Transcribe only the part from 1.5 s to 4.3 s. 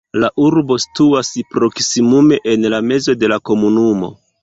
proksimume en la mezo de la komunumo.